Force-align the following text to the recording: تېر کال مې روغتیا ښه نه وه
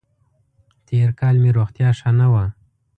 تېر 0.87 1.09
کال 1.19 1.35
مې 1.41 1.49
روغتیا 1.57 1.89
ښه 1.99 2.11
نه 2.19 2.27
وه 2.31 2.45